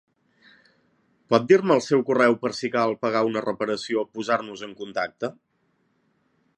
[1.33, 5.35] Pot dir-me el seu correu per si cal pagar una reparació, posar-nos en contacte?